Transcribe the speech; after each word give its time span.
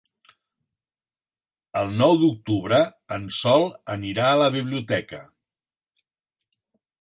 El 1.81 1.93
nou 1.99 2.17
d'octubre 2.21 2.79
en 3.19 3.27
Sol 3.41 3.67
anirà 3.97 4.31
a 4.31 4.41
la 4.41 4.49
biblioteca. 4.57 5.21